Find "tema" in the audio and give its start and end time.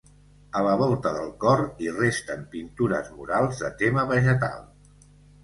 3.85-4.09